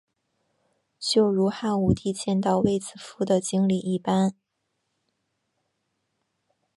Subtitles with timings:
[0.99, 4.33] 就如汉武帝见到卫子夫的经历一般。